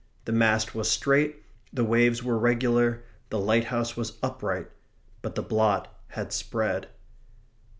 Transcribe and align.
The 0.25 0.31
mast 0.31 0.73
was 0.73 0.89
straight; 0.89 1.43
the 1.71 1.83
waves 1.83 2.23
were 2.23 2.39
regular; 2.39 3.03
the 3.29 3.37
lighthouse 3.37 3.95
was 3.95 4.17
upright; 4.23 4.67
but 5.21 5.35
the 5.35 5.43
blot 5.43 5.95
had 6.07 6.33
spread. 6.33 6.87